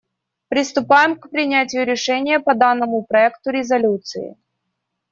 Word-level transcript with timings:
Приступаем 0.49 1.15
к 1.19 1.29
принятию 1.29 1.85
решения 1.85 2.39
по 2.39 2.55
данному 2.55 3.03
проекту 3.03 3.51
резолюции. 3.51 4.35